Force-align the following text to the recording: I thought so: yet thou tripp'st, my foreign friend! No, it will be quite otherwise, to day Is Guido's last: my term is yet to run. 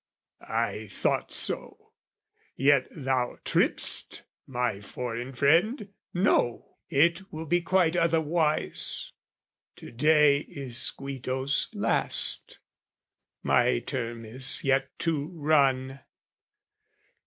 I 0.41 0.87
thought 0.87 1.31
so: 1.31 1.91
yet 2.55 2.87
thou 2.89 3.37
tripp'st, 3.45 4.23
my 4.47 4.79
foreign 4.81 5.31
friend! 5.33 5.89
No, 6.11 6.77
it 6.89 7.31
will 7.31 7.45
be 7.45 7.61
quite 7.61 7.95
otherwise, 7.95 9.13
to 9.75 9.91
day 9.91 10.39
Is 10.39 10.89
Guido's 10.89 11.69
last: 11.73 12.57
my 13.43 13.77
term 13.77 14.25
is 14.25 14.63
yet 14.63 14.89
to 15.01 15.27
run. 15.35 15.99